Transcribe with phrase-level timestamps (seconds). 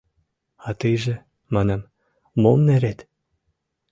[0.67, 1.15] —А тыйже,—
[1.53, 1.81] манам,—
[2.41, 2.99] мом нерет?